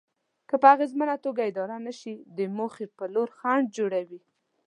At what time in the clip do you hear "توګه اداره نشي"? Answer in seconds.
1.25-2.15